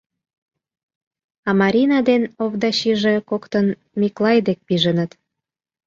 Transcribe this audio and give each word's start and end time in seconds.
А 1.47 1.49
Марина 1.61 1.99
ден 2.09 2.23
Овдачиже 2.43 3.15
коктын 3.29 3.67
Миклай 3.99 4.37
дек 4.47 4.59
пижыныт. 4.67 5.11